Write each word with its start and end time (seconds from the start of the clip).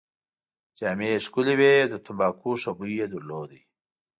جامې 0.77 1.07
يې 1.13 1.23
ښکلې 1.25 1.53
وې 1.59 1.73
او 1.83 1.89
د 1.91 1.95
تمباکو 2.05 2.51
ښه 2.61 2.71
بوی 2.77 2.93
يې 2.99 3.07
درلود. 3.13 3.51